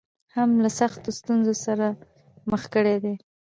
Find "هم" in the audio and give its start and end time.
0.35-0.49